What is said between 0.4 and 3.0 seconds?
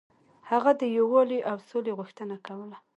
هغه د یووالي او سولې غوښتنه کوله.